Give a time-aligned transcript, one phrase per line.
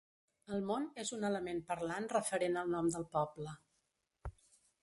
[0.55, 3.57] El món és un element parlant referent al nom del poble.